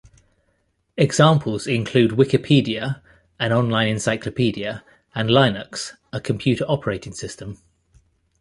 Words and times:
Examples 0.97 1.67
include 1.67 2.09
Wikipedia, 2.13 3.03
an 3.39 3.53
online 3.53 3.87
encyclopedia, 3.87 4.83
and 5.13 5.29
Linux, 5.29 5.91
a 6.11 6.19
computer 6.19 6.65
operating 6.67 7.13
system. 7.13 7.59